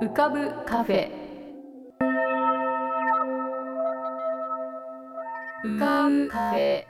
[0.00, 1.08] 浮かぶカフェ。
[5.64, 6.84] 浮かぶカフェ。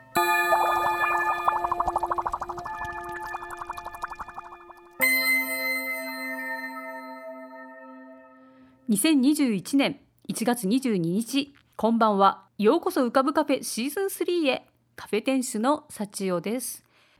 [8.88, 10.00] 2021年
[10.30, 12.46] 1月22日こんばんは。
[12.56, 14.66] ようこそ浮かぶカフェシーズン3へ。
[14.96, 16.84] カフェ店主の幸代です。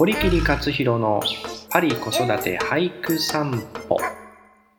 [0.00, 1.20] 堀切克弘の
[1.68, 3.98] パリ子育て俳句散歩。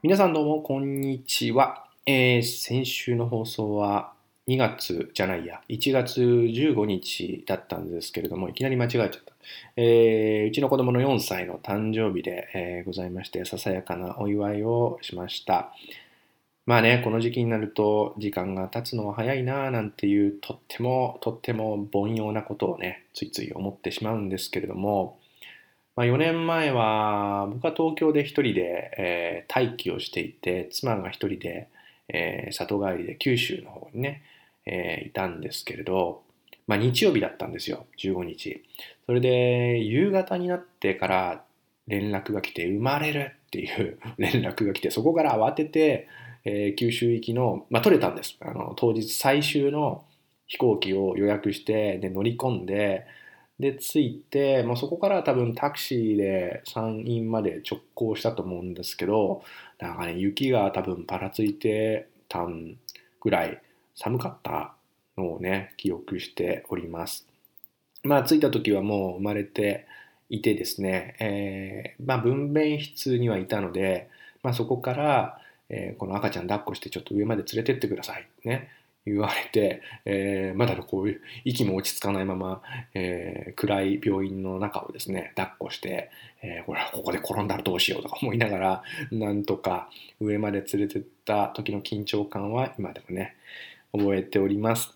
[0.02, 4.14] 皆さんどうもこんにちは、えー、先週の放送は
[4.47, 5.61] 2月じゃないや。
[5.69, 9.19] 1月15日だったんですけれどもいきなり間違えちゃった、
[9.75, 15.72] えー、うちの子供の4歳の誕生日で、えー、ございましてささやかなお祝いをしました。
[16.66, 25.20] まあね、この時期になると時間が経つのは早いななんていうとってもとっても凡庸なことをね、ついつい思ってしまうんですけれども、
[25.95, 31.67] まあ、4年前は僕は東京で一人で、えー、待機をしていて、妻が一人で、
[32.08, 34.23] えー、里帰りで九州の方にね、
[34.66, 36.22] えー、いたんですけれど、
[36.67, 38.64] まあ日曜日だったんですよ、15日。
[39.06, 41.44] それで夕方になってから
[41.88, 46.08] 連絡が来て、生まれるっていう 連絡が来て、そこから慌てて、
[46.45, 48.38] えー、九州行きの、まあ、取れたんです。
[48.42, 50.06] あの当日最終の
[50.48, 53.06] 飛行機を予約して、で、乗り込んで、
[53.59, 59.44] で、着いて、まあ、そこから多分タクシーで山陰まで直行したと思うんですけど、
[59.80, 62.77] なんかね、雪が多分ぱらついてたん
[63.21, 63.61] ぐらい
[63.95, 64.73] 寒かった
[65.15, 67.27] のをね、記憶しております。
[68.04, 69.86] まあ、着いた時はもう生まれて
[70.30, 74.10] いてですね、えー、まあ、分娩室にはいたので、
[74.44, 75.40] まあ、そこから
[75.71, 78.27] えー、この赤ちゃん抱っこしてちょっと上まで連れてってください。
[78.43, 78.70] ね。
[79.05, 82.61] 言われて、えー、まだこういう息も落ち着かないまま、
[82.93, 86.11] えー、暗い病院の中をですね、抱っこして、
[86.43, 89.89] えー、これここで転んだらどうしようとか思いながら、なんとか
[90.20, 93.36] 上まで連れてった時の緊張感は今でもね、
[93.92, 94.95] 覚えております。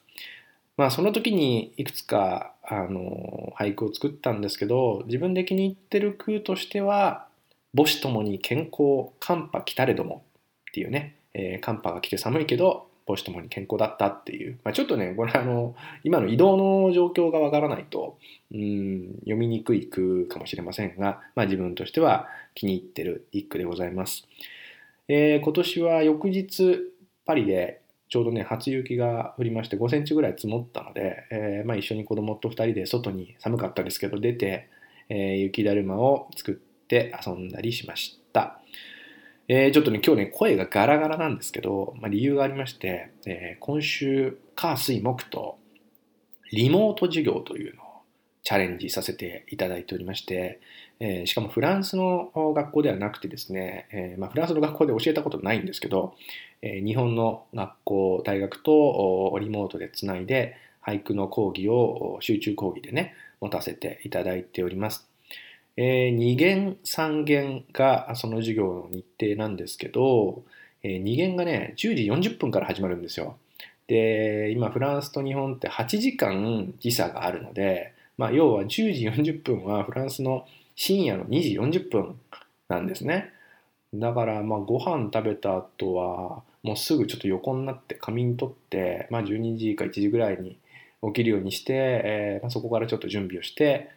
[0.78, 7.28] まあその時にいくつかあの俳句を作ったんですけど、自分で気に入ってる句としては、
[7.75, 10.25] 母子ともに健康、寒波来たれども
[10.75, 18.18] ていうね、えー、寒波が来て寒いけど母子ともに健康だったっていう、まあ、ちょっとねこれあの今の移動の状況がわからないと
[18.52, 24.28] うん読みにくい句かもしれませんが、まあ、自分としては気に入ってる一句でございます、
[25.08, 26.80] えー、今年は翌日
[27.25, 34.68] パリでちょうどね初雪が降りまして5センチぐらい積もったので、えー、まあ、一緒に子供と2人で外に寒かったですけど出て、
[35.09, 36.56] えー、雪だるまを作っ
[36.88, 38.59] て遊んだりしました。
[39.47, 45.59] えー、ちょっとね、今日ね、声がガラガラなんですけど、まあ、理由がありまして、えー、今週、火、水、木と、
[46.51, 47.85] リモート授業というのを
[48.41, 50.59] チャレンジさせていただいておりまして、
[51.00, 56.16] えー、しかもフランスの学校ではなくてですね、えまあ、フランスの学校で教えたことないんですけど、
[56.63, 65.07] え日本の学校、大学とリモートでつないで、俳句の講義を集中講義でね、持たせていただいております。
[65.78, 70.44] えー、2限3限がその授業の日程なんですけど、
[70.84, 73.38] えー、2限がね10時40分から始まるんですよ。
[73.88, 82.19] で今フランスと日本って8時間時差があるので、まあ、要は10時40分はフランスの深夜の2時40分
[82.68, 83.31] なんですね。
[83.94, 90.57] だからまあご飯食べた後はもうすぐちょっと横になって仮眠取って、まあ、12時か1時ぐらいに
[91.03, 93.92] 起きるようにして、えーまあ、そこからちょっと準備をして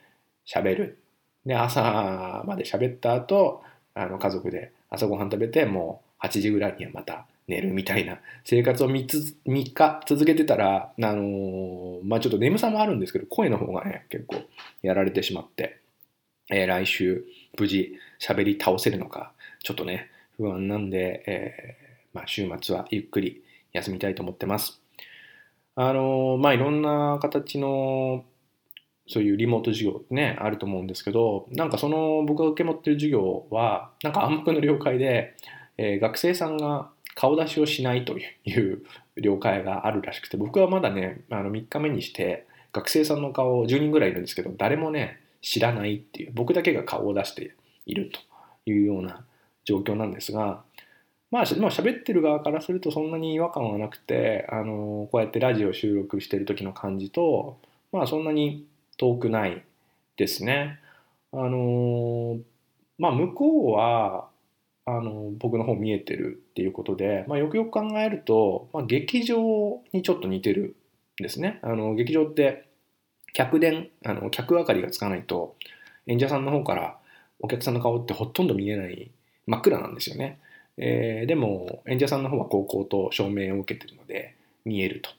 [0.46, 0.98] 喋る。
[1.48, 3.62] で、朝まで喋った後、
[3.94, 14.36] あの家族で朝ごはん食べて、もう8時ぐらいにはまた寝るみたいな生活を3つ、3日続けてたら、あの、まあちょっと眠さもあるんですけど、声の方がね、結構
[14.82, 15.80] やられてしまって、
[16.50, 17.24] えー、来週
[17.58, 23.42] 無事喋り倒せるのか、ちょっとね、不安なんで、えー、まあ週末はゆっくり
[23.72, 24.82] 休みたいと思ってます。
[25.76, 28.26] あの、まあいろんな形の
[29.08, 35.34] そういうリモート授業ってね、あると思うんですけど、なんかその僕が受け持ってる授業は、なんか暗黙の了解で、
[35.78, 38.24] えー、学生さんが顔出しをしないとい
[38.60, 38.82] う
[39.16, 47.54] 了解があるらしくて、僕はまだね、あの3日目にして、学生さんの顔10人ぐらいいるんですけど、誰もね、知らないっていう、僕だけが顔を出して
[47.86, 49.24] いるというような
[49.64, 50.62] 状況なんですが、
[51.30, 57.58] まあ、しまあ、喋ってる側からするとそんなに違和感はなくて、あのこうやってラジオ収録してる時の感じと、
[57.92, 58.66] まあ、そんなに
[58.98, 59.64] 遠くない
[60.16, 60.78] ですね。
[61.32, 62.38] あの
[62.98, 64.28] まあ、向こうは、
[64.84, 70.76] あの僕の方見えてるっていうことで、まあ、よくよく考えると、まあ、劇場にちょっと似てる
[71.20, 71.58] んですね。
[71.62, 72.68] あの劇場って
[73.34, 75.56] 客電あの客明かりがつかないと
[76.06, 76.96] 演者さんの方から
[77.38, 79.10] お客さんの顔ってほとんど見えない
[79.46, 80.40] 真っ暗なんですよね。
[80.78, 85.10] えー、でも演者さんの方は高校と照明を受けてるので見えると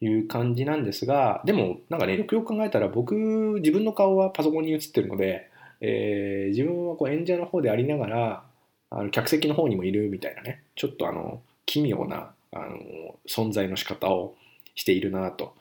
[0.00, 3.14] いう感じなんですがでもなんかねよくよく考えたら僕
[3.60, 5.50] 自分の顔はパソコンに映ってるので、
[5.80, 8.44] えー、自分はこう演者の方でありながら
[8.90, 14.34] あの客席の方にもいるみたいなねちょっとあの奇妙なあの存在の仕方を
[14.74, 15.54] しているなと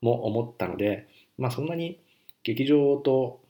[0.00, 1.06] も思ったので
[1.38, 1.98] まあそんなに
[2.42, 3.40] 劇場と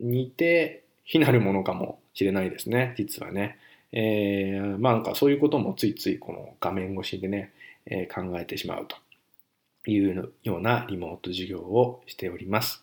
[0.00, 3.58] 似て非なるものかもしれないですね実はね。
[3.92, 7.52] えー、まあなんかそういうこともついついこの画面越しでね、
[7.86, 8.96] えー、考えてしまうと
[9.86, 12.82] いうようなリモート授業をしております。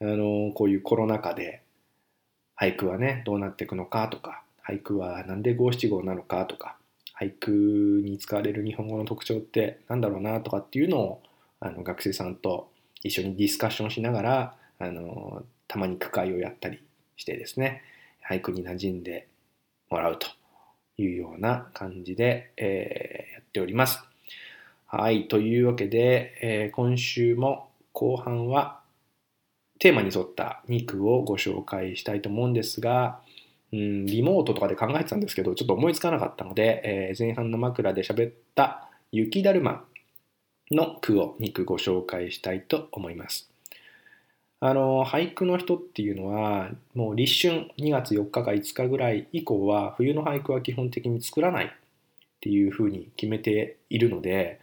[0.00, 1.62] あのこういうコロナ禍で
[2.56, 6.76] 俳句はねどうなっていくのかとか俳句は何で五七五なのかとか
[7.18, 11.22] 俳句に使われる日本語の特徴って何だろうなとかっていうのを
[11.60, 12.70] あの学生さんと
[13.02, 16.82] 一緒にディスカッションしながらあのたまに句会をやったり
[17.16, 17.82] してですね
[18.26, 19.28] 俳句に馴染んで
[19.90, 20.28] もらうと
[20.96, 24.09] いうような感じで、えー、やっております。
[24.92, 25.28] はい。
[25.28, 28.80] というわけで、えー、今週も後半は
[29.78, 33.20] テーマに沿った2句をご紹介したいと思うんですが、
[33.72, 39.84] うん、リモートとかで考えてたんですけど、ちょっと思いつかなかったので、えー、前半の枕で喋った雪だるま
[40.72, 43.48] の句を2句ご紹介したいと思います。
[44.58, 51.70] あの俳句の人っていうのはもう立春2月4日か5日ぐらい以降は冬の俳句は基本的に作らないっ
[52.40, 54.58] ていうふうに決めているので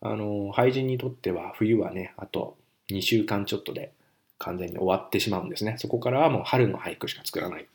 [0.00, 2.56] あの俳人にとっては冬はねあと
[2.90, 3.92] 2週間ちょっとで
[4.38, 5.76] 完全に終わってしまうんですね。
[5.78, 7.66] そこからはもう春の俳句しか作らない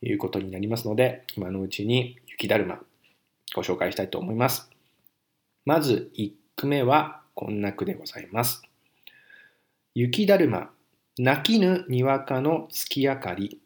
[0.00, 2.80] ということになりますので今のうちに雪だるま
[3.54, 4.70] ご紹介したいと思います。
[5.64, 8.62] まず1句目はこんな句でございます。
[9.94, 10.70] 雪だるま
[11.16, 13.60] 泣きぬにわかの月明かり、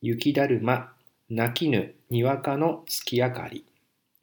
[0.00, 0.94] 雪だるま、
[1.28, 3.66] 泣きぬにわかの月明かり、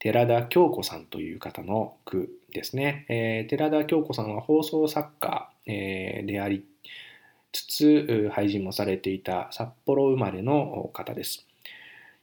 [0.06, 3.08] 寺田京子さんという方の句ですね。
[3.10, 6.64] えー、寺田京子さんは放送作家、えー、であり
[7.52, 11.48] つつ、俳人もされていた札幌生まれの方です。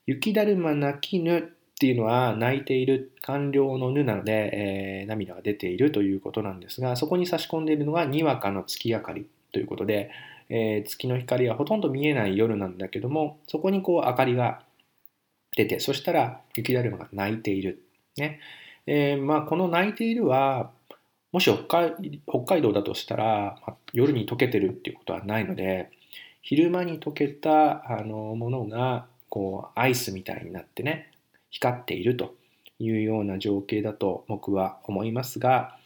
[0.06, 1.42] 雪だるま泣きぬっ
[1.76, 10.12] ていうのは泣いている官僚のぬなので、えー、涙が出ているということなんですが、そこに差し込んでいるのがにわかの月明かりということで、
[10.50, 14.62] えー、月の光はほとんど見えない夜なんだけどもそこにこう明かりが
[15.56, 17.82] 出てそしたら雪だるまが泣いている。
[18.16, 18.40] ね
[18.86, 20.70] えー、まあ、この泣いているは
[21.30, 25.90] もし北海北海道だとしたら、まあ、夜に溶けてるっていうことはないので
[26.42, 31.12] 昼間に溶けたあのものがこうアイスみたいになってね
[31.50, 32.34] 光っていると
[32.78, 35.76] いうような情景だと僕は思いますが、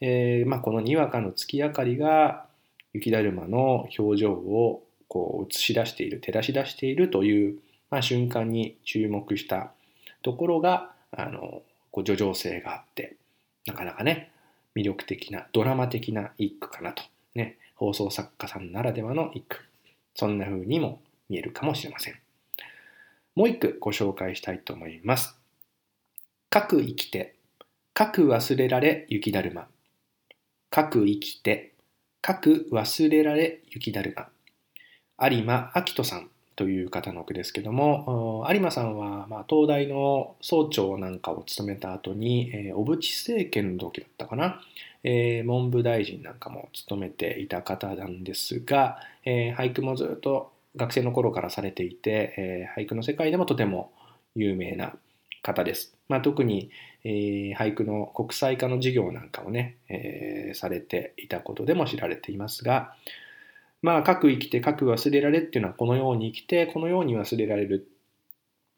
[0.00, 2.46] えー、まあ、このにわかの月明かりが
[2.92, 7.58] 雪だるまの表情をこう映し出している照らし出しているという、
[7.94, 9.70] まあ、瞬間に注目した
[10.22, 13.14] ところがあのこう叙情性があって
[13.66, 14.32] なかなかね
[14.74, 17.04] 魅力的なドラマ的な一句かなと、
[17.36, 19.58] ね、放送作家さんならではの一句。
[20.16, 22.14] そんな風にも見えるかもしれません。
[23.36, 25.36] もう一句ご紹介したいと思います。
[26.50, 27.36] かく生きて
[27.92, 29.68] かく忘れられ雪だるま。
[30.68, 31.74] かく生きて
[32.20, 34.26] かく忘れられ雪だるま。
[35.30, 36.33] 有馬明人さん。
[36.56, 44.60] という方の句ですけども、有馬さんは、まあ、東大の総長なんかを務めた後に、えー、小渕政権の時だったかな、
[45.02, 53.92] えー、文部大臣なんかも務めていた方なんですが、えー、俳句もずっと学生の頃からされていて、え、俳句の世界でもとても
[54.34, 54.96] 有名な
[55.42, 55.94] 方です。
[56.08, 56.70] まあ、特に、
[57.04, 62.96] え、俳句の国際化の授業なんかをね、え、されていたことでも知られていますが、
[63.84, 67.86] まあ、く生きてく忘れられっていうのはこのように生きてこのように忘れられる。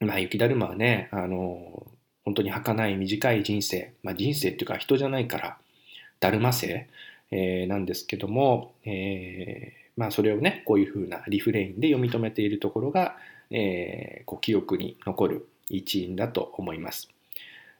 [0.01, 1.87] まあ、雪だるまはね、あの、
[2.25, 5.59] 本当に儚い短い人生、まあ、人生っていうか人じゃないから、
[6.19, 6.89] だるま生、
[7.31, 13.17] えー、なんですけども、えー、まあ、それをね、こういうふうなリフレインで読み止めているところが、
[13.53, 17.09] えー、こう記憶に残る一因だと思います。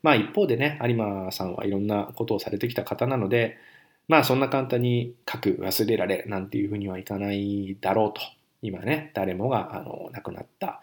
[0.01, 3.59] まあ一方でね、有馬さんはいろんなことをされてきた方なので、
[4.09, 8.21] まあそんな簡単に書く忘れられなんていうふうにはいかないだろうと。
[8.63, 10.81] 今ね、誰もがあの亡くなった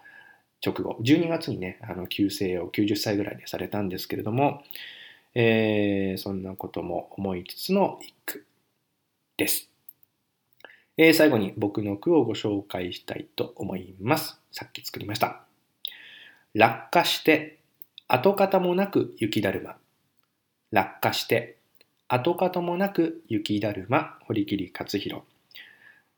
[0.66, 4.64] 直後、12月にね、あの、急逝を90歳ぐらいでされたんですけれども、
[5.36, 8.46] えー、そんなことも思いつつの一句
[9.36, 9.70] です。
[10.96, 14.40] えー、最後に僕の句をご紹介したいと思います。
[14.52, 15.42] さっき作りました。
[16.54, 17.60] 落下して、
[18.08, 19.76] 跡形もなく雪だるま。
[20.72, 21.58] 落下して、
[22.14, 25.24] 跡形もなく雪だるま、堀切勝弘。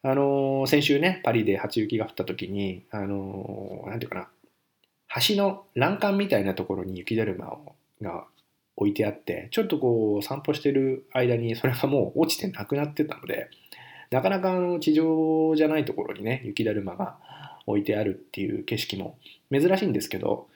[0.03, 4.27] あのー、先週ね、パリで初雪が降った時に、あのー、ていうかな、
[5.25, 8.25] 橋の欄干みたいなところに雪だるまをが
[8.75, 13.49] 置いてあって、ちょっとこう散歩してる間にそれがもう落ちてなくなってたので、
[14.11, 17.15] なかなかあの地上じゃないところにね、雪だるまが
[17.67, 19.17] 置いてあるっていう景色も
[19.49, 20.49] 珍しいんですけど、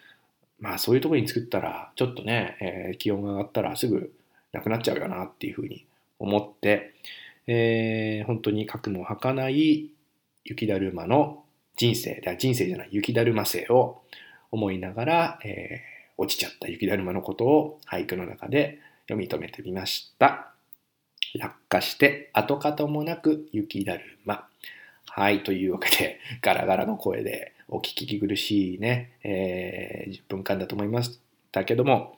[0.59, 4.11] まあそういうとこに作ったら、ちょっとね、えー、気温が上がったらすぐ
[4.51, 5.85] なくなっちゃうよなっていうふうに
[6.19, 6.93] 思って、
[7.47, 9.91] えー、本当に核も儚かない
[10.43, 11.43] 雪だるまの
[11.77, 14.01] 人生、人生じゃない雪だるま生を
[14.51, 20.53] 思いながら、えー、落ちちゃった雪だるまのことを俳句の中で読み留めてみました。
[21.35, 24.47] 落下して跡形もなく雪だるま。
[25.07, 31.19] はい、というわけで、 ガラガラの声でお聞き苦しいね、えー、10分間だと思いまし
[31.51, 32.17] たけども、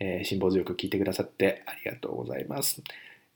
[0.00, 2.82] えー、辛抱強く聞いてくださってありがとうございます。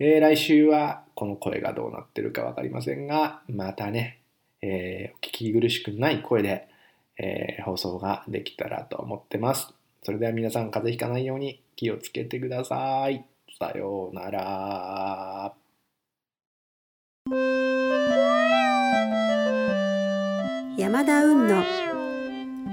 [0.00, 4.18] えー、来週はこの声がどうなってるかわかりませんが、またね、
[4.62, 6.66] えー、お聞き苦しくない声で、
[7.18, 9.72] えー、放送ができたらと思ってます。
[10.02, 13.24] それでは皆さん風邪ひかないように気をつけてください。
[13.58, 15.54] さようなら。
[20.76, 21.62] 山田運の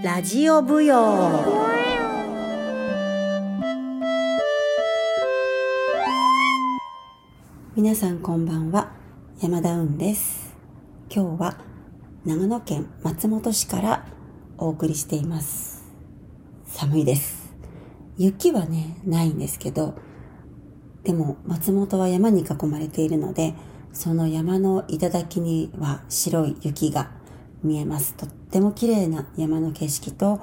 [0.04, 1.71] ラジオ舞踊。
[7.82, 8.92] 皆さんこんばんは。
[9.42, 10.56] 山田運です。
[11.10, 11.58] 今日は
[12.26, 14.06] 長野県松本市から
[14.60, 15.84] お送りしています。
[16.68, 17.52] 寒いです。
[18.20, 19.96] 雪はねないんですけど
[21.04, 23.56] でも松本は山に囲まれているので
[23.94, 27.10] その山の頂には白い雪が
[27.64, 28.14] 見えます。
[28.14, 30.40] とっても綺麗な山の景色と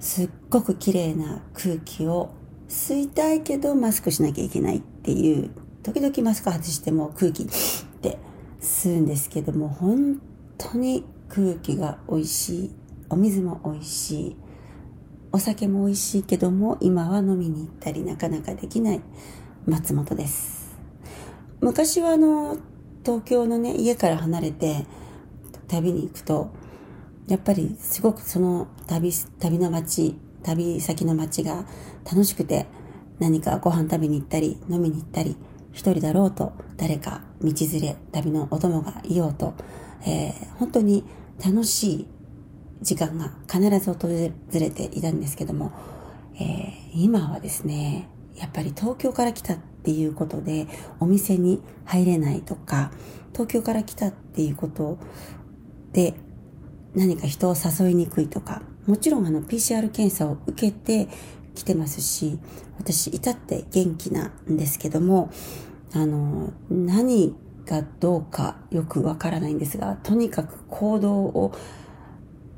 [0.00, 2.30] すっごく綺麗な空気を
[2.68, 5.52] 吸いたいけどマスクしなきゃいけないっていう
[5.84, 7.46] 時々マスク外しても空気っ
[8.00, 8.18] て
[8.58, 10.18] 吸うんですけども、本
[10.56, 12.70] 当に空気が美味しい。
[13.10, 14.36] お水も美味しい。
[15.30, 19.02] お酒も美味しいけども、今は飲みに行ったりなかなかできない
[19.66, 20.74] 松本です。
[21.60, 22.56] 昔はあの、
[23.04, 24.86] 東京のね、家から離れて
[25.68, 26.50] 旅に行くと、
[27.28, 31.66] やっぱりすごくその旅、旅の街、旅先の街が
[32.10, 32.64] 楽しくて、
[33.18, 35.36] 何かご飯食べに行ったり、飲みに行ったり、
[35.74, 39.54] 一人だろうと、誰か道連れ、旅のお供がいようと、
[40.06, 41.04] えー、本当に
[41.44, 42.06] 楽しい
[42.80, 45.72] 時間が必ず訪れていたんですけども、
[46.36, 50.66] えー、今はですね、やっぱり東京から来たっていうことで
[50.98, 52.92] お店に入れないとか、
[53.32, 54.98] 東京から来たっていうこと
[55.92, 56.14] で
[56.94, 61.08] 何か人を誘いにくいとか、もちろんあの PCR 検査を受けて
[61.54, 62.38] 来てますし、
[62.78, 65.30] 私至って元気なんですけども、
[65.94, 67.34] あの、何
[67.66, 71.52] がどうかよくわからないんですが、とにかく行動を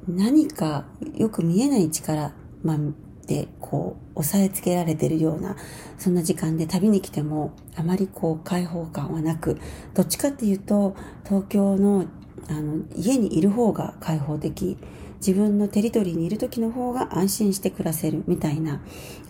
[0.08, 2.78] 何かよく見えない力、ま、
[3.26, 5.56] でこう押さえつけられてるような
[5.98, 9.58] そんな時間で旅に来てもあまりこう開放感はなく
[9.94, 12.06] どっちかっていうと東京の
[12.48, 14.78] あの家にいる方が開放的
[15.16, 18.80] 自分のテリトリーにいる時の方が安心して暮らせるみたいな、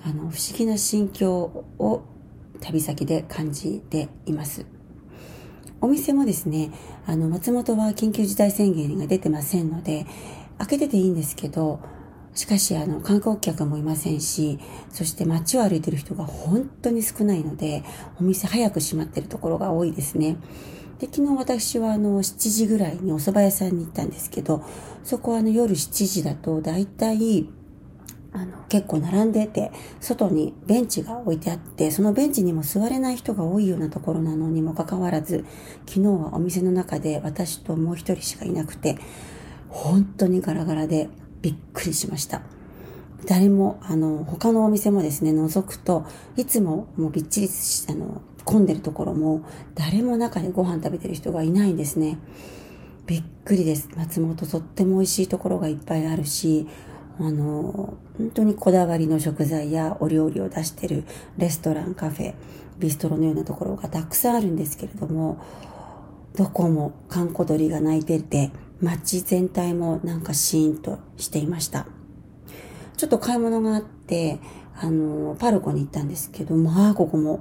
[0.05, 2.03] あの、不思議な心境を
[2.61, 4.67] 旅先で感じています。
[5.81, 6.71] お店もですね、
[7.07, 10.07] あの、松本は緊急事態宣言が出てませんので、
[10.59, 11.81] 開けてていいんですけど、
[12.35, 14.59] しかし、あの、観光客もいませんし、
[14.91, 17.83] そして街を歩いてる人が本当に少ないので、
[18.21, 20.37] お店早く閉まってるところが多いですね。
[20.99, 24.63] で、昨日私はあの、7時ぐらいにお蕎麦屋さんに行ったんですけど、
[25.05, 27.49] そこはあの、夜7時だと大体、
[28.37, 35.45] あの、結構並んでて、外にベンチが置いてあって、そのベンチにも座れない人が多いようなところなのにもかかわらず、
[35.87, 38.99] 昨日はお店の中で私ともう一人しかいなくて、
[39.71, 41.09] 本当にガラガラで
[41.41, 42.43] びっくりしました。
[43.27, 46.05] 誰も、あの、他のお店もですね、覗くと、
[46.37, 52.19] いつももうびっちりしあの、混んでるところも誰も中でご飯食べてる人がいないんですね。
[53.07, 53.89] びっくりです。
[53.97, 56.67] 松本とっても美味しいところがいっぱいあるし、
[57.19, 61.05] あの、本当にこだわりの食材やお料理を出してる
[61.39, 62.35] レストラン、カフェ、
[62.79, 65.39] ビストロのようなところがたくさんあるんですけれども、
[66.35, 71.87] どこも閑古鳥が鳴いてて、街全体もなんかシーンとしていました。
[72.97, 74.39] ちょっと買い物があって、
[74.79, 77.41] あの、パルコに行ったんですけど、まあ、ここも、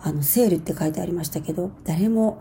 [0.00, 2.40] あの、セールって書いてありましたけど、誰も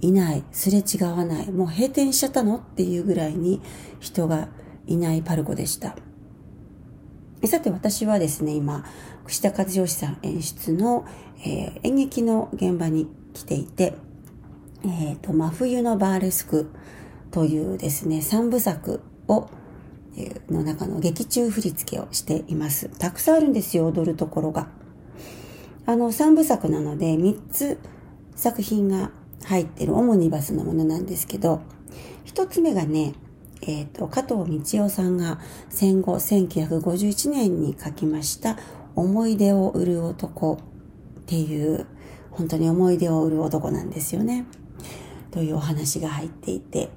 [0.00, 3.60] いない、すれ違わない、もう閉店しちゃったのっていうぐらいに
[3.98, 4.48] 人が
[4.86, 5.96] いないパルコでした。
[7.46, 8.84] さて私はですね、今、
[9.24, 11.06] 串田和義さん演出の、
[11.44, 13.94] えー、演劇の現場に来ていて、
[14.84, 16.70] えっ、ー、と、真冬のバーレスク
[17.30, 19.48] というですね、三部作を、
[20.16, 22.88] えー、の中の劇中振り付けをしています。
[22.98, 24.68] たくさんあるんですよ、踊るところが。
[25.86, 27.78] あの、三部作なので、三つ
[28.36, 29.12] 作品が
[29.44, 31.62] 入ってるオムニバスのものなんですけど、
[32.24, 33.14] 一つ目がね、
[33.62, 35.38] えっ、ー、と、加藤道夫さんが
[35.68, 38.56] 戦後1951年に書きました
[38.94, 40.58] 思い出を売る男っ
[41.26, 41.86] ていう、
[42.30, 44.46] 本当に思い出を売る男なんですよね。
[45.30, 46.90] というお話が入っていて。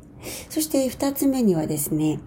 [0.50, 2.20] そして二つ目にはですね、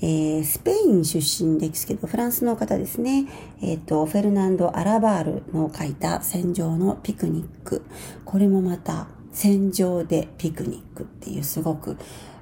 [0.00, 3.26] えー、スペイン出身ですけど、フランスの方ですね。
[3.62, 7.82] えっ、ー、と、フェルナンド・アラバールの書いた戦場のピクニック。
[8.24, 11.96] これもまた、戦場でピクニックっていうすごく、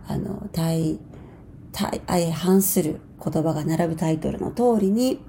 [0.08, 0.98] あの、大、
[1.72, 5.20] 対反する言葉が並ぶタイトルの通りに、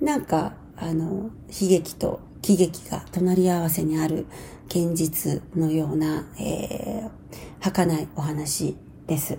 [0.00, 4.26] なんか、あの、悲劇と喜劇が隣り合わせにある
[4.68, 7.10] 現実のような、えー、
[7.60, 9.38] 儚いお話です。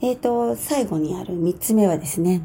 [0.00, 2.42] えっ、ー、と、最後にある三つ目はですね、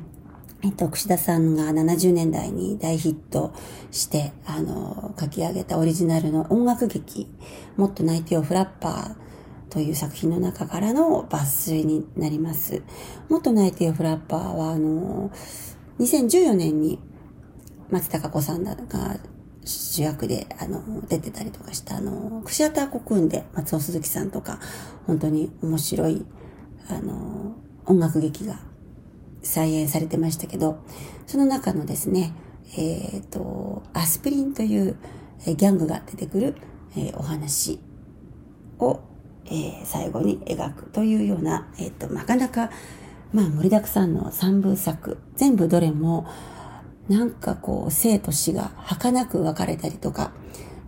[0.63, 3.53] えっと、串田さんが70年代に大ヒット
[3.91, 7.27] して、あの、書き上げたオリジナルの音楽劇、
[7.75, 9.22] もっと泣いてよフラッパー
[9.73, 12.83] という作品の中からの抜粋になります。
[13.27, 15.31] もっと泣いてよフラッパーは、あの、
[15.97, 16.99] 2014年に
[17.89, 18.77] 松たか子さんが
[19.65, 24.59] 主役で、あの、出てたりとかした、あの、串ターコ組んで松尾鈴木さんとか、
[25.07, 26.23] 本当に面白い、
[26.87, 27.55] あの、
[27.87, 28.59] 音楽劇が
[29.41, 30.83] 再演されてましたけど、
[31.25, 32.35] その中のですね、
[32.77, 34.97] えっ、ー、と、アスプリンという
[35.47, 36.55] ギャングが出てくる、
[36.95, 37.79] えー、お話
[38.77, 38.99] を
[39.45, 42.69] えー、最後に描くというような、えっ、ー、と、なかなか、
[43.33, 46.27] まあ、盛りだくさんの三部作、全部どれも、
[47.09, 50.31] なんかこう、生と死が儚く分かれたりとか、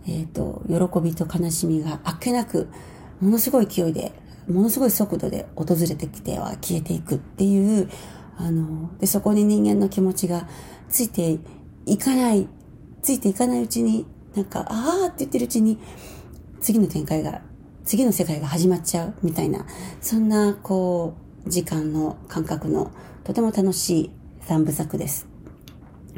[0.06, 2.68] えっ、ー、と、喜びと悲しみがあっけなく、
[3.20, 4.12] ものすごい勢いで、
[4.48, 7.90] ものすごい速度で訪れてきては消えていくっていう、
[8.38, 10.48] あの、で、そこに人間の気持ちが
[10.88, 11.38] ついて
[11.84, 12.48] いかない、
[13.02, 15.78] ついていかないうちに、なんか、ああって言ってるうちに、
[16.60, 17.42] 次の展開が
[17.86, 19.64] 次の世界が始まっちゃうみたいな、
[20.00, 21.14] そんな、こ
[21.46, 22.90] う、時間の感覚の
[23.22, 25.28] とても楽しい三部作です。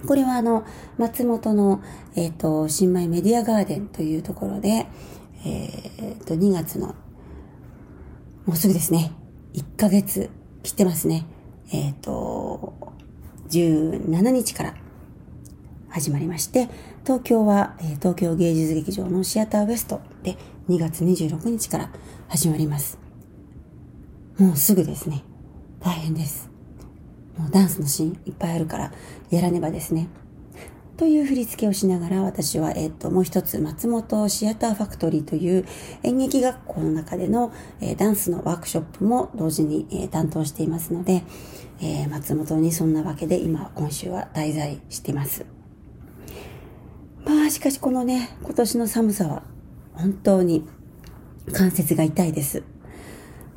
[0.06, 0.64] これはあの、
[0.96, 1.82] 松本の、
[2.16, 4.86] えっ、ー、と、新米メディアガーデンというところで、
[5.44, 6.94] えっ、ー、と、2月の、
[8.46, 9.12] もうすぐですね、
[9.52, 10.30] 1ヶ月
[10.62, 11.26] 切ってますね。
[11.70, 12.72] えっ、ー、と、
[13.50, 14.74] 17日から
[15.90, 16.68] 始まりまして、
[17.02, 21.90] 東京は、え東京芸術劇場のシアターウエストで2月26日から
[22.28, 22.98] 始まります。
[24.36, 25.24] もうすぐですね。
[25.80, 26.50] 大変です。
[27.38, 28.92] もうダンスのシーンいっぱいあるから
[29.30, 30.08] やらねばですね。
[30.98, 35.64] という振り付けをしながら私は、えっ、と、もう一つ松本シアターファクトリーという
[36.02, 37.50] 演劇学校の中での、
[37.80, 41.22] えー、ダンスのワークショップも同時に、えー、担当していますので、
[41.80, 45.46] えー、松本にそんなわけで今、今週は滞在しています。
[47.24, 49.44] まあしかしこのね、今年の寒さは
[49.98, 50.64] 本当に
[51.52, 52.62] 関節が痛いです。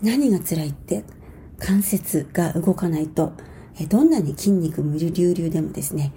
[0.01, 1.03] 何が辛いって
[1.59, 3.33] 関節が動かないと、
[3.89, 6.13] どんなに筋肉無流流でもですね、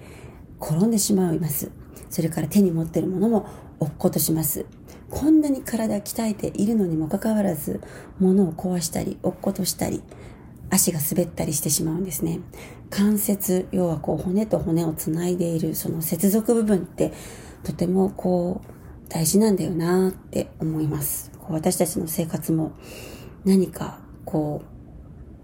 [0.59, 1.69] 転んでしまいます。
[2.09, 3.47] それから手に持ってるものも
[3.79, 4.65] 落っことします。
[5.11, 7.79] こんなに体鍛えているのにもかかわらず、
[8.19, 10.01] 物を壊したり、落っことしたり、
[10.71, 12.39] 足が滑ったりしてしまうんですね。
[12.89, 17.13] 関節、要はこう骨と骨をつないでいるその接続部分って
[17.63, 18.74] とてもこう
[19.09, 21.31] 大事なんだよなって思います。
[21.39, 22.73] こう私たちの生活も
[23.43, 24.63] 何かこ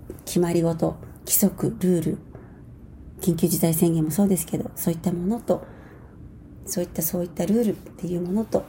[0.10, 2.18] う、決まり事、規則、ルール、
[3.22, 5.64] 緊急事態宣言もそうですけど、そういったものと、
[6.66, 8.64] そういったそういったルールっていうものと、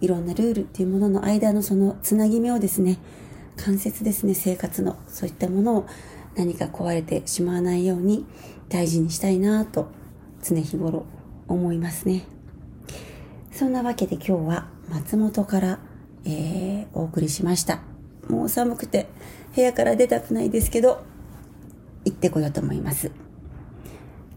[0.00, 2.98] いろんなルールっていうものの間のそのつなぎ目をですね、
[3.56, 5.86] 関節ですね、生活の、そういったものを
[6.36, 8.26] 何か壊れてしまわないように
[8.68, 9.88] 大事にしたいなと
[10.42, 11.06] 常日頃
[11.48, 12.24] 思いますね。
[13.54, 15.78] そんなわけで今日は松本から、
[16.24, 17.82] えー、お送りしました。
[18.28, 19.06] もう寒くて
[19.54, 21.04] 部屋から出たくないですけど、
[22.04, 23.12] 行ってこようと思います。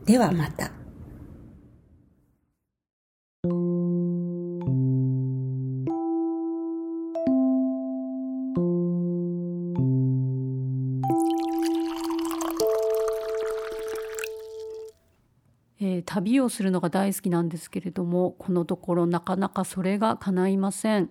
[0.06, 0.70] ではまた。
[16.22, 21.10] 旅をするのが大好きなんですけれどもこのところなかなかそれが叶いません。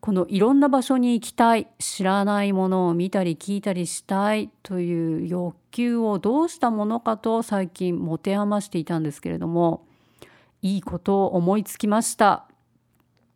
[0.00, 9.86] このいろんな場所に行きたい知らないものを見たり聞いたりしたいという欲求をどうしたものかと最近持て余していたんですけれども
[10.60, 12.48] いいことを思いつきました。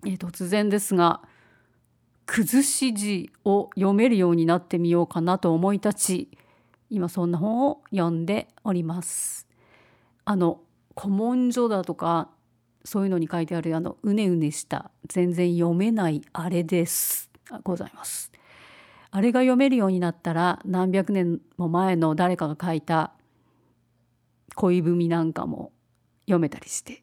[0.03, 1.21] 突然ですが
[2.27, 6.29] 崩し字を読めるようになってみようかなと思い立ち
[6.91, 9.47] 今そんな本を読んでおります。
[10.25, 10.61] あの
[10.99, 12.31] 古文書だとか
[12.85, 17.31] そういうのに書いてあるあのうねうねした全然読めないあれです
[17.63, 18.33] ございます。
[19.11, 23.13] あれが読めるようになったら何百年も前の誰かが書いた
[24.57, 25.73] 恋文なんかも
[26.27, 27.03] 読めたりして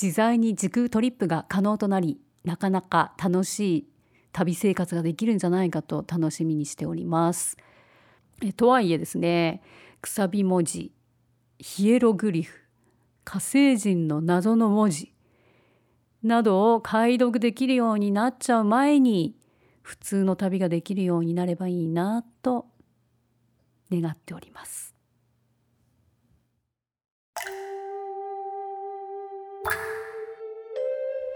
[0.00, 3.88] 自在に時空トリップが可能となりなかなか楽しい
[4.32, 7.56] 旅生活ができるんじゃないかと楽しみにしております。
[8.42, 9.62] えとはいえですね
[10.00, 10.92] くさび文字
[11.58, 12.67] ヒエログリフ
[13.28, 15.12] 火星人の謎の文字
[16.22, 19.36] などを解読できるようになっちゃう前に
[19.82, 22.64] 普通の旅ができるようになればいいなと
[23.92, 24.94] 願っております。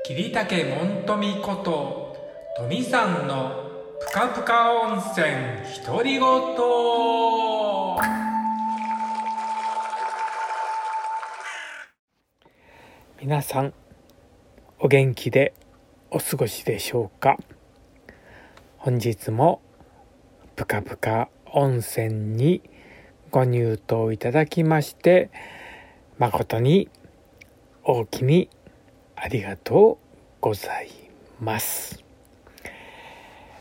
[0.07, 2.17] 桐竹門富こと
[2.57, 5.27] 富さんのぷかぷか温泉
[5.87, 7.42] 独り言
[13.23, 13.73] 皆さん
[14.81, 15.55] お元気で
[16.11, 17.39] お過ごしでしょうか？
[18.79, 19.61] 本日も
[20.57, 22.63] ぷかぷか温泉に
[23.31, 25.31] ご入湯いただきまして
[26.19, 26.89] 誠に
[27.85, 28.51] 大きに
[29.15, 30.07] ありがとう
[30.41, 30.91] ござい
[31.41, 32.03] ます。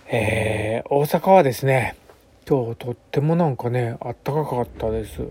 [0.10, 1.95] えー、大阪はですね
[2.50, 5.21] 今日とってもなんかねあったかかったです。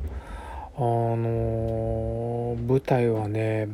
[0.76, 3.70] あのー、舞台はね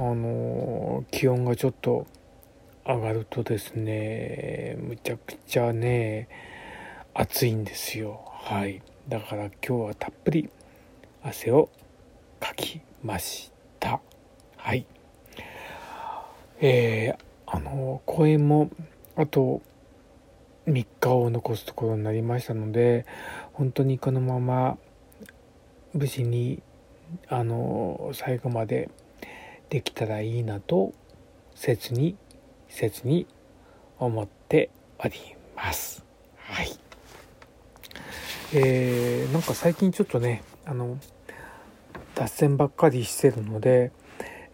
[0.00, 2.06] あの気温がちょっと
[2.86, 6.28] 上がるとですねむちゃくちゃね
[7.14, 8.22] 暑いんですよ。
[8.26, 8.80] はい。
[9.08, 10.50] だから今日はたっぷり
[11.24, 11.68] 汗を
[12.38, 14.00] かきました。
[14.56, 14.86] はい。
[16.60, 18.70] えー、あの公演も
[19.16, 19.62] あと
[20.68, 23.04] 3日を残すところになりましたので
[23.52, 24.78] 本当にこのまま
[25.92, 26.62] 無事に
[27.26, 28.90] あの最後まで
[29.70, 30.92] できたらいいなと
[31.54, 32.16] 切に
[32.68, 33.26] 切に
[33.98, 35.12] 思っており
[35.56, 36.04] ます。
[36.36, 36.78] はい。
[38.54, 40.98] えー、なんか最近ちょっとねあの
[42.14, 43.92] 脱線ばっかりしてるので、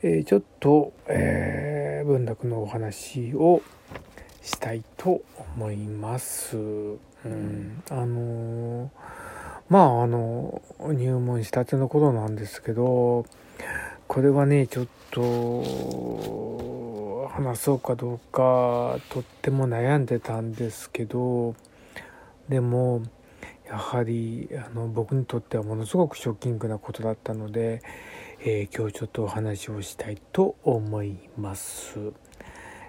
[0.02, 3.62] えー、ちょっと、えー、文楽のお話を
[4.42, 5.22] したいと
[5.56, 6.56] 思います。
[6.56, 8.90] うん、あの
[9.68, 13.24] まああの入門したての頃なんですけど
[14.06, 16.34] これはねちょっと
[17.32, 21.54] 話そうかどうかとっても悩んでたんですけど
[22.48, 23.02] でも
[23.66, 27.82] やはりあの僕にとってはものすごくショッキングなことだったので、
[28.40, 32.12] えー、今日ちょっとお話をしたいと思います。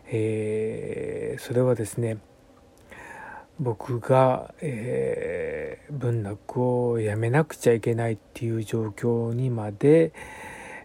[0.08, 2.18] えー、それはですね
[3.60, 10.12] 僕が、えー、文楽をやめなくちゃいけないっていう状況にまで、え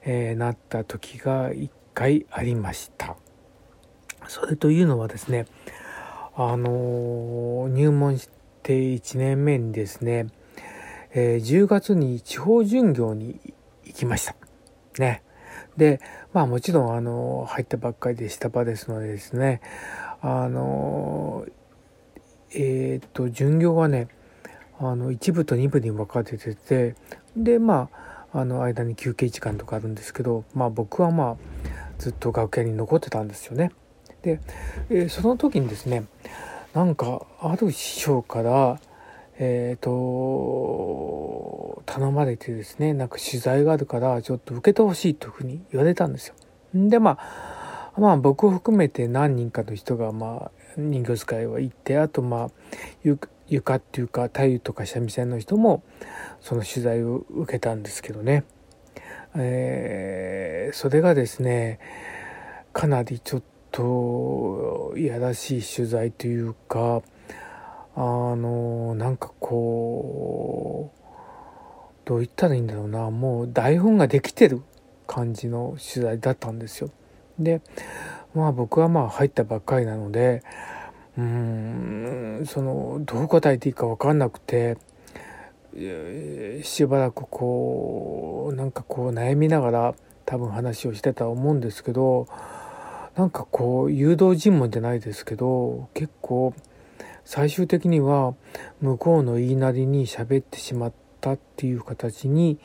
[0.05, 3.17] ー、なった時が1回ありました。
[4.29, 5.47] それというのはですね、
[6.35, 8.29] あのー、入門し
[8.63, 10.29] て1年目にですね、
[11.13, 13.41] えー、10月に地方巡業に
[13.85, 14.35] 行きました。
[14.99, 15.23] ね。
[15.77, 16.01] で、
[16.33, 19.61] まあもちろん、あの入ったばっかりで下場ですのでですね、
[20.23, 21.47] あの
[22.53, 24.09] えっ、と、巡業はね、
[24.79, 26.97] あの、1部と2部に分かれてて、
[27.37, 31.37] で、まあ、あの間に休憩時間とかあるんですけど、まあ、僕はまあ
[31.99, 33.73] ずっと楽屋に残ってたんですよね。
[34.23, 34.41] で、
[34.89, 36.05] えー、その時にですね
[36.75, 38.81] なんかある師匠から
[39.39, 46.35] えっ、ー、と頼まれてですねなんか取材があるからちょっと受けてほしいというふうに言われたんですよ。
[46.75, 52.51] でまあまあ僕を含めて何人かの人がまあ人形使いは行ってあとまあ
[53.49, 55.83] 床っていうか太夫とか三味線の人も
[56.41, 58.45] その取材を受けたんですけどね、
[59.37, 61.81] えー、それがですね
[62.73, 67.03] かなりちょっといやらしい取材というか
[67.97, 71.01] あのなんかこう
[72.05, 74.63] どう言ったらいいんだろうなもう台本ができてる
[75.07, 76.91] 感じの取材だったんですよ。
[77.39, 77.61] で
[78.35, 80.43] まあ僕はまあ入ったばっかりなので
[81.19, 84.79] うんそのどう答えていいか分かんなくて
[86.63, 89.95] しばらくこうなんかこう悩みながら
[90.27, 92.29] 多分話をしてたと思うんですけど
[93.17, 96.55] なんかこう誘導尋問じゃないですけど結構
[97.25, 98.35] 最終的には
[98.81, 102.59] 向こうの言いなりに喋ってしまったっていう形に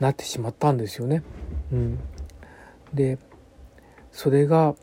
[0.00, 1.22] なってしまったんですよね。
[1.72, 1.98] うん、
[2.94, 3.18] で
[4.18, 4.74] それが、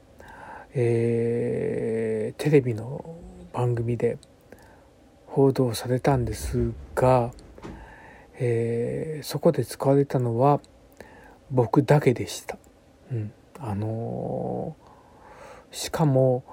[0.78, 3.16] えー、テレビの
[3.54, 4.18] 番組で
[5.26, 7.32] 報道されたんですが、
[8.38, 10.60] えー、そこで使われたのは
[11.50, 12.58] 僕だけでした。
[13.10, 16.44] うん、あのー、しかも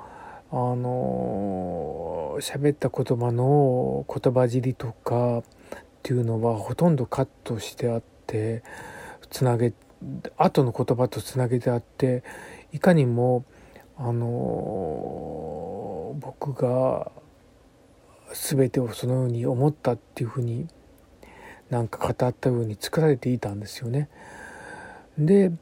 [0.52, 5.42] あの喋った言葉の言葉尻とかっ
[6.04, 8.62] ていうのはほとんどカットしてあって
[9.30, 9.72] つなげ
[10.36, 12.22] 後の言葉とつなげてあって
[12.72, 13.44] いかにも
[13.96, 17.10] あの僕が
[18.32, 20.66] 全てをそのように思ったっていうふうに
[21.70, 24.08] なんか語ったように作られていたんですよね。
[25.18, 25.52] で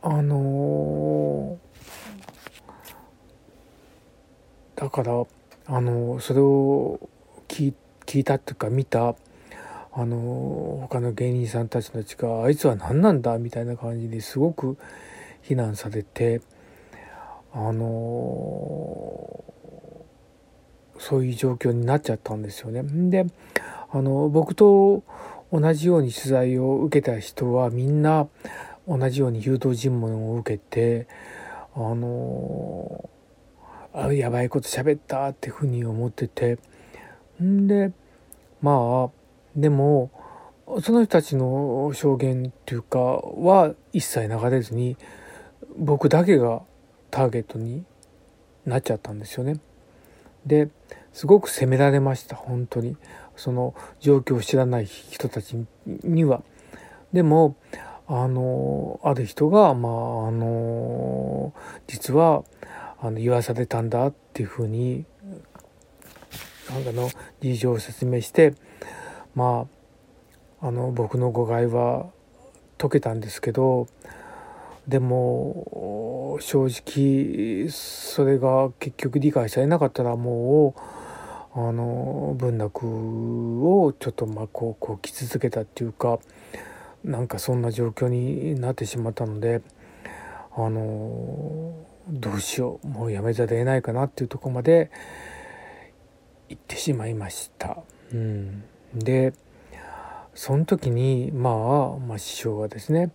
[0.00, 1.58] あの
[4.76, 5.24] だから
[5.66, 7.08] あのそれを
[7.48, 7.74] 聞
[8.18, 9.14] いたっていうか見た
[9.94, 14.78] あの他の芸人さんたちたちがあいつは何なんだみたいな感じですごく
[15.42, 16.40] 非難されて
[17.54, 19.44] あの
[20.98, 22.82] そういう状況になっちゃったんですよね。
[23.10, 23.26] で
[23.90, 25.02] あの僕と
[25.52, 28.28] 同じように取材を受けた人はみんな
[28.88, 31.06] 同じように誘導尋問を受けて
[31.74, 33.10] あの
[33.92, 36.58] あやばいこと喋ったってふうに思ってて
[37.42, 37.92] んで
[38.62, 39.10] まあ
[39.54, 40.10] でも
[40.80, 44.96] その人たちの証言っていうかは一切流れずに
[45.76, 46.62] 僕だけが
[47.12, 47.84] ターゲットに
[48.64, 49.60] なっちゃったんですよね。
[50.46, 50.70] で
[51.12, 52.96] すごく責められました本当に
[53.36, 56.42] その状況を知らない人たちには。
[57.12, 57.54] でも
[58.08, 59.92] あのある人がまあ
[60.28, 61.52] あの
[61.86, 62.44] 実は
[62.98, 65.04] あの言わされたんだっていうふうに
[66.70, 68.54] なんかの事情を説明して
[69.34, 69.66] ま
[70.60, 72.06] ああの僕の誤解は
[72.78, 73.86] 解けたんですけど
[74.88, 80.80] でも正直それが結局理解されなかったらもう
[81.54, 82.86] あの文楽
[83.84, 86.18] をちょっとまあこうこう来続けたっていうか
[87.04, 89.60] なんかそんな状況になってしまったので
[90.54, 91.74] あの
[92.08, 94.90] どうしようもうやめざるを得ないかなっていうとこまで
[96.48, 97.78] 行ってしまいました。
[98.12, 98.64] うん、
[98.94, 99.32] で
[100.34, 103.10] その時に、まあ、まあ師匠がですね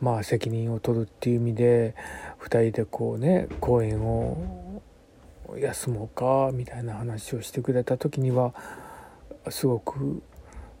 [0.00, 1.94] まあ責任を取るっていう意味で
[2.40, 4.82] 2人でこうね公演を
[5.56, 8.54] 休もうかみたいな話をしてくれた時には
[9.48, 10.22] すごく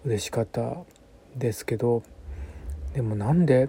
[0.04, 0.76] 嬉しかった
[1.36, 2.02] ですけど
[2.94, 3.68] でもなんで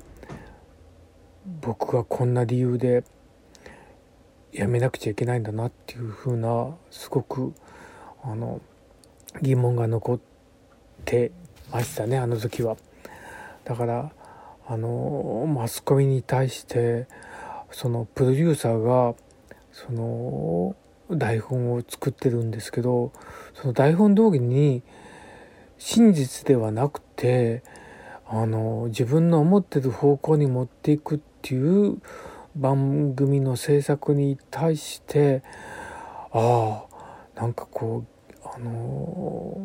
[1.62, 3.04] 僕がこんな理由で
[4.52, 7.54] やめなくちゃいけないんだなっていうふうなすごく
[8.24, 8.62] あの
[9.42, 10.20] 疑問が残っ
[11.06, 11.32] て
[11.72, 12.78] ましたねあの時は。
[13.64, 14.12] だから
[14.72, 17.08] あのマスコミに対して
[17.72, 19.16] そのプロデューサーが
[19.72, 20.76] その
[21.10, 23.12] 台本を作ってるんですけど
[23.56, 24.84] その台本通りに
[25.80, 27.64] 真実ではなくて
[28.28, 32.00] あの自分の思ってる方向に持っていくっていう
[32.56, 35.42] 番組の制作に対して
[36.32, 36.84] あ
[37.36, 39.60] あなんかこうあの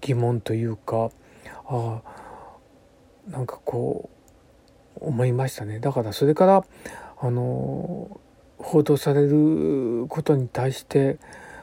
[0.00, 1.10] 疑問というか
[1.66, 2.18] ああ
[3.28, 4.17] なんかこう
[5.00, 5.80] 思いましたね。
[5.80, 6.64] だからそれから
[7.20, 8.20] あの
[8.58, 11.18] 報道されることに対して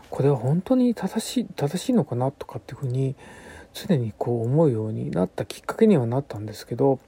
[0.10, 3.15] これは本当に正しい正しいのかなとかっていうふうに
[3.74, 7.00] 常にこう思うようになったきっかけにはなったんですけど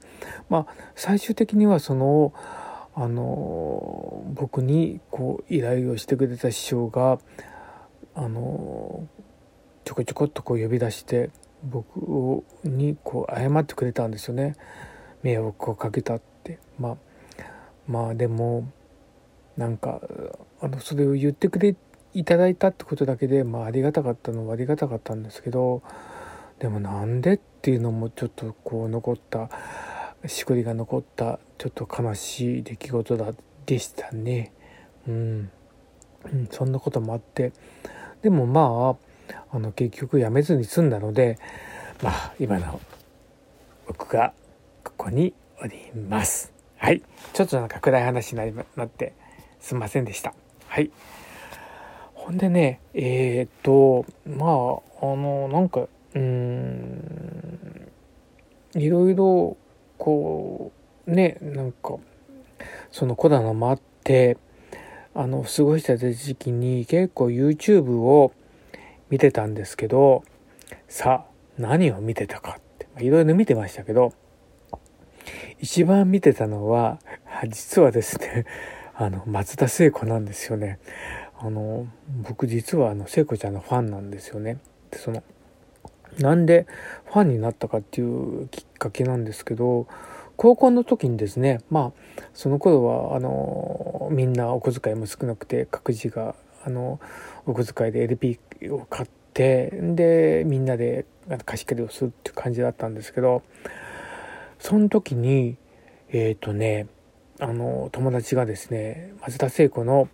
[0.50, 2.34] まあ最終的にはその
[2.94, 7.18] あの僕にこう依頼をしてくれた師匠が
[8.14, 9.06] あの
[9.84, 11.30] ちょこちょこっとこう呼び出して
[11.62, 14.56] 僕にこう謝ってくれたんですよね。
[15.22, 16.58] 迷惑をかけたって。
[16.78, 16.96] まあ
[17.86, 18.70] まあでも
[19.56, 20.00] なんか
[20.60, 21.74] あのそれを言ってくれ
[22.14, 25.82] いただいたってことだけで、まあ、ありがたかったのはありがたかったんですけど
[26.58, 29.50] でもなんでっていうのもちょっとこう残った
[30.26, 33.32] しこりが残ったちょっと悲しい出来事だ
[33.66, 34.52] でしたね。
[35.06, 35.50] うん、
[36.32, 37.52] うん、そんなこともあって。
[38.22, 38.96] でもま
[39.30, 41.38] ああの結局辞めずに済んだので
[42.02, 42.80] まあ今の
[43.86, 44.32] 僕が
[44.98, 45.32] ここに
[45.62, 46.52] おります。
[46.76, 47.02] はい。
[47.32, 49.14] ちょっとなんか暗い話になって
[49.60, 50.34] すんませんでした。
[50.66, 50.90] はい。
[52.12, 57.88] ほんでね、えー、っと、まあ、あの、なんか、うーん、
[58.74, 59.56] いろいろ
[59.96, 60.72] こ
[61.06, 61.96] うねなんか
[62.92, 64.36] そのコロナもあって
[65.14, 68.32] あの過ごしてた時期に結構 YouTube を
[69.10, 70.22] 見てたんですけど
[70.86, 74.12] さあ何を見てたかっていろいろ見てましたけど
[75.60, 76.98] 一番見てたのは
[77.48, 78.44] 実はですね
[78.94, 80.78] あの松田聖子なんですよね。
[81.40, 81.86] あの
[82.28, 84.58] 僕実はあの聖子ちゃんのファンなんですよね。
[84.90, 85.22] でその
[86.18, 86.66] なんで
[87.06, 89.86] ファンになったかっていうきっかけなんですけど
[90.36, 96.98] 高校の時にですねまあその頃はあのみんなお小遣いも少なくて各自があの
[97.46, 98.40] お小遣いで LP
[98.70, 101.06] を買ってでみんなで
[101.44, 103.42] 貸し借りをするっていう感じだったんですけど
[104.58, 105.56] その時に
[106.10, 106.86] えっ、ー、とね
[107.40, 110.08] あの友達がですね松田聖子の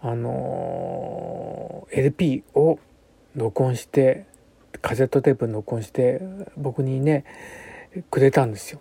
[0.00, 2.78] あの LP を
[3.34, 4.26] 録音して
[4.80, 6.20] カセットテープに録音して
[6.56, 7.24] 僕にね
[8.10, 8.80] くれたんですよ。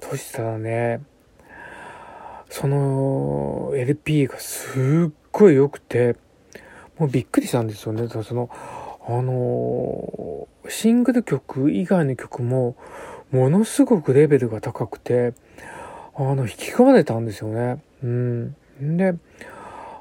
[0.00, 1.00] そしたらね
[2.48, 6.16] その LP がすっごい良くて
[6.98, 8.06] もうびっくりしたんですよね。
[8.08, 8.50] その
[9.04, 12.76] あのシングル曲以外の曲も
[13.32, 15.34] ものすごくレベルが高くて
[16.14, 17.82] あの引き込まれたんですよね。
[18.02, 18.56] うん。
[18.80, 19.14] で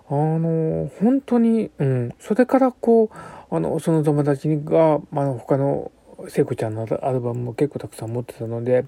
[0.10, 3.10] あの本当に、うん、それからこ
[3.50, 5.92] うあのその友達が、まあ、他の
[6.28, 8.86] 聖子ちゃんのアルバムも結構たくさん持ってたので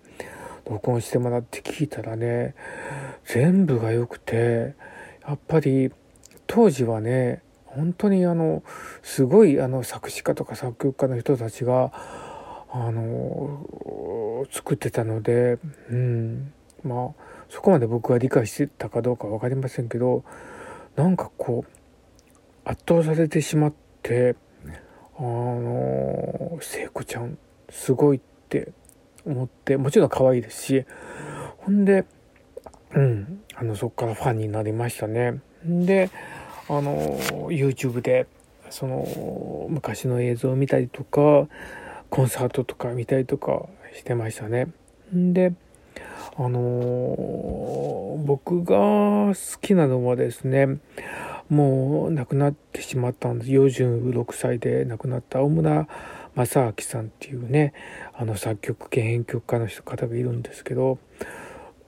[0.69, 2.55] 録音してもらって聞いたらね
[3.25, 4.75] 全部が良くて
[5.25, 5.91] やっぱり
[6.47, 8.61] 当時はね本当にあの
[9.01, 11.91] すごいあの作詞家とか作曲家の人たちが
[12.75, 15.59] あの作ってたので、
[15.89, 20.23] うん、まあそこまで僕が理解してたかどうか分かりませんけど
[20.95, 24.35] なんかこう圧倒されてしまって
[25.17, 27.37] あの聖子ちゃん
[27.69, 28.73] すごいって
[29.25, 30.85] 思ってもちろん可愛いですし
[31.59, 32.05] ほんで
[32.95, 33.43] うん。
[33.55, 35.39] あのそっからファンになりましたね。
[35.63, 36.09] で
[36.67, 38.27] あの YouTube で
[38.69, 41.47] その昔の映像を見たりとか
[42.13, 44.67] コンサートとか見たりとかしてましたね。
[45.11, 45.55] で
[46.37, 50.77] あのー、僕が好きなのはですね
[51.49, 53.51] もう亡くなってしまったんです。
[53.51, 55.87] 46歳で亡くなった大村
[56.35, 57.73] 正明さんっていうね
[58.13, 60.99] あの作曲兼編曲家の人方がいるんですけど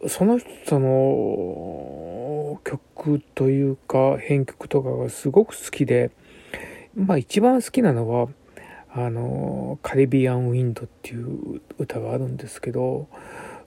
[0.07, 6.09] その人の曲というか編曲とかがすごく好きで
[6.95, 8.27] まあ一番好きなのは
[8.97, 13.09] あの「カリビアン・ウィンド」っていう歌があるんですけど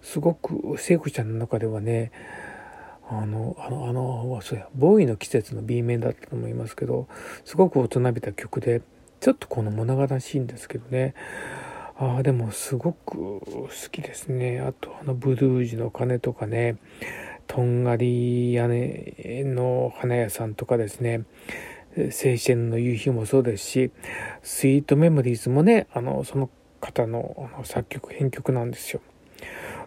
[0.00, 2.12] すごく聖子ちゃんの中ではね
[3.10, 7.08] あのあのあのそうやボーイの季節の B 面だったと思いますけど
[7.44, 8.80] すごく大人びた曲で
[9.20, 11.14] ちょっとこの物悲しいんですけどね。
[12.00, 14.60] あでもすごく好きですね。
[14.60, 16.76] あとあのブルージュの鐘とかね
[17.48, 21.22] とんがり屋根の花屋さんとかですね。
[22.04, 23.90] 青春の夕日もそうですし
[24.42, 29.00] スイートメモリーズもねあのその方の作曲編曲なんですよ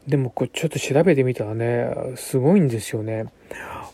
[0.07, 3.25] でもこうちょっと調べてみたらね、すごいんですよね。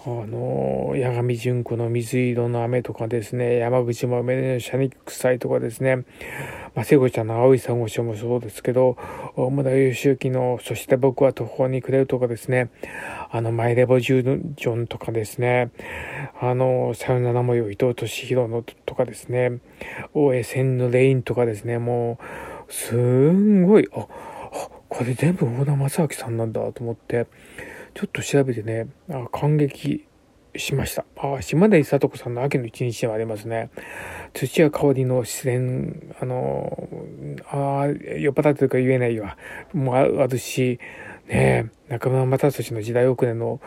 [0.10, 5.98] あの、八神純子の水色の雨とかですね、山口も梅のシャニック祭とかですね、
[6.76, 8.96] まあ、聖子ちゃんの青い珊瑚礁もそうですけど、
[9.36, 12.70] 大村義行のそして僕は途方に暮れるとかですね、
[13.30, 15.72] あの、マイレボジュージョンとかですね、
[16.40, 19.60] あの、さよなら模様伊藤敏弘のとかですね、
[20.14, 22.18] 大江千のレインとかですね、も
[22.70, 24.08] う、すんごい、あ、
[24.88, 27.28] これ全部大田正明さんなんだと思って、
[27.98, 30.06] ちょっと調べてね、あ感激
[30.56, 31.04] しました。
[31.18, 33.72] あ、島田里子さんの秋の一日はありますね。
[34.36, 36.88] 土屋香りの自然、あの、
[37.50, 39.36] あ酔っ払ってるか言えないわ。
[39.74, 40.80] もあるし、
[41.26, 43.60] ね中村又俊の時代遅れの、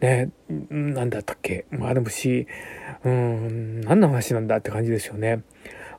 [0.00, 2.46] ねなんだったっけもあるし、
[3.04, 5.42] うん、何の話なんだって感じですよね。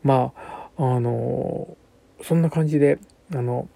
[0.02, 1.78] まあ、あの、
[2.24, 2.98] そんな感じで、
[3.32, 3.70] あの、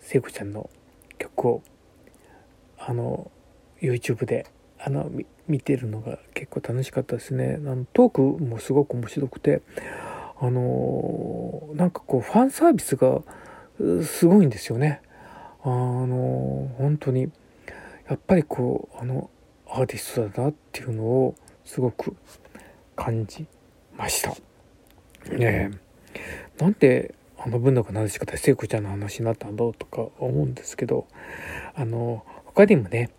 [0.00, 0.68] 聖子ちゃんの
[1.16, 1.62] 曲を
[2.86, 3.30] あの
[3.80, 4.46] YouTube で
[4.78, 5.10] あの
[5.48, 7.56] 見てるのが結構楽しかったですね。
[7.56, 9.62] あのトークもすごく面白くて
[10.38, 13.22] あのなんかこうファンサービスが
[14.02, 15.00] すごいんですよね。
[15.62, 17.30] あの本当に
[18.08, 19.30] やっぱりこうあの
[19.66, 22.14] アーティストだなっていうのをすごく
[22.94, 23.46] 感じ
[23.96, 24.30] ました。
[25.34, 26.62] ねえ。
[26.62, 31.06] なんであの文のなでし方聖子ちゃんの話になったんだろうとか思うんですけど
[31.74, 32.24] あの
[32.54, 33.10] 他にもね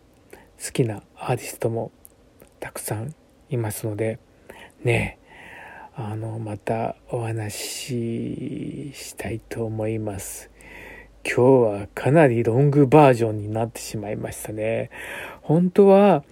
[0.63, 1.91] 好きなアーティストも
[2.59, 3.13] たくさん
[3.49, 4.19] いますので
[4.83, 5.19] ね
[5.95, 10.49] あのまたお話ししたいと思います
[11.25, 11.41] 今日
[11.81, 14.91] はかなりロングバージョンになってしまいましたね。
[15.41, 16.23] 本当は、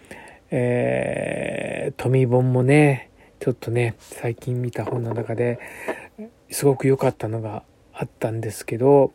[0.51, 5.57] えー、富本もね、ちょっとね、最近見た本の中で
[6.51, 9.13] すごく良かったのがあったんですけど、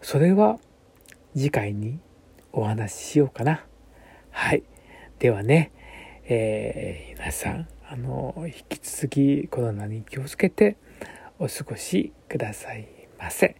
[0.00, 0.60] それは
[1.34, 1.98] 次回に
[2.52, 3.64] お話ししようかな。
[4.30, 4.62] はい。
[5.18, 5.72] ではね、
[6.24, 10.76] えー、皆さん、あの、引き続きコロナに気をつけて
[11.38, 12.88] お過ごしください
[13.18, 13.56] ませ。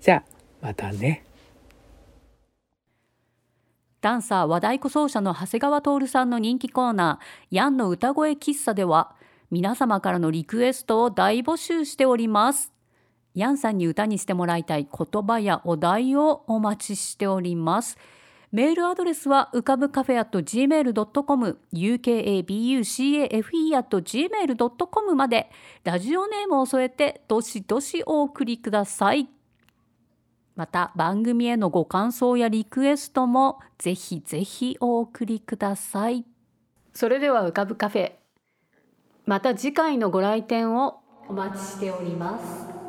[0.00, 0.24] じゃあ、
[0.60, 1.24] またね。
[4.00, 9.14] ダンサー和太鼓奏者の長谷川徹さんの人気コーナー、ヤンの歌声喫茶では、
[9.50, 12.72] 皆様からのリクエストを大募集しております。
[13.34, 17.96] ヤンさんに歌にしてもらいたい言葉やお題をお待ちしております。
[18.52, 25.50] メールアドレスは浮かぶカフェ at gmail.com ukabucafe at gmail.com まで
[25.84, 29.30] ラジオネームを添えてどしどしお送りください。
[30.54, 36.26] また番組へのご感想やリクエストもぜひぜひお送りください。
[36.92, 38.12] それでは浮かぶカフェ
[39.24, 42.81] また次回のご来店をお待ちしております。